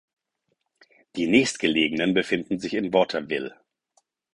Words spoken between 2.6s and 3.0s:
in